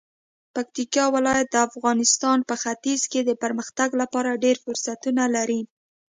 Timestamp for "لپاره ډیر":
4.01-4.57